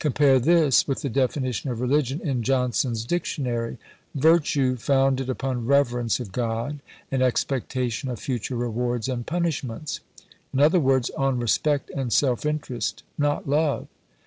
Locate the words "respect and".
11.40-12.12